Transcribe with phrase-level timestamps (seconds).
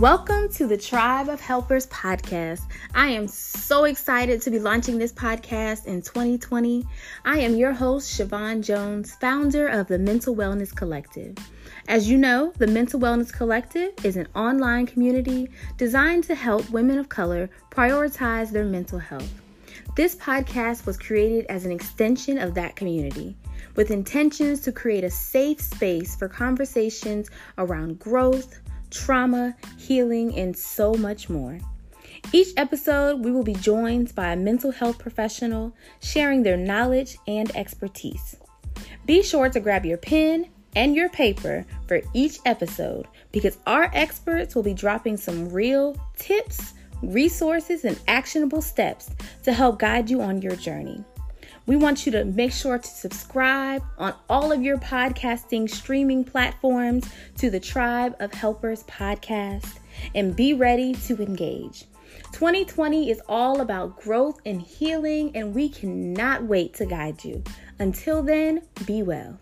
[0.00, 2.60] Welcome to the Tribe of Helpers podcast.
[2.94, 6.84] I am so excited to be launching this podcast in 2020.
[7.24, 11.34] I am your host, Shevon Jones, founder of the Mental Wellness Collective.
[11.88, 15.48] As you know, the Mental Wellness Collective is an online community
[15.78, 19.32] designed to help women of color prioritize their mental health.
[19.96, 23.34] This podcast was created as an extension of that community
[23.76, 30.94] with intentions to create a safe space for conversations around growth trauma, healing, and so
[30.94, 31.58] much more.
[32.32, 37.54] Each episode, we will be joined by a mental health professional sharing their knowledge and
[37.54, 38.36] expertise.
[39.06, 44.54] Be sure to grab your pen and your paper for each episode because our experts
[44.54, 49.10] will be dropping some real tips, resources, and actionable steps
[49.44, 51.02] to help guide you on your journey.
[51.66, 57.10] We want you to make sure to subscribe on all of your podcasting streaming platforms
[57.38, 59.80] to the Tribe of Helpers podcast
[60.14, 61.86] and be ready to engage.
[62.30, 67.42] 2020 is all about growth and healing, and we cannot wait to guide you.
[67.80, 69.36] Until then, be well.